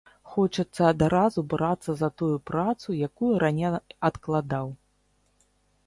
[0.35, 3.71] Хочацца адразу брацца за тую працу, якую раней
[4.11, 4.67] адкладаў.